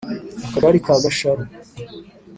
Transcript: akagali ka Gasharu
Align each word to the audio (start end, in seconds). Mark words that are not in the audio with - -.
akagali 0.45 0.79
ka 0.85 0.93
Gasharu 1.03 1.43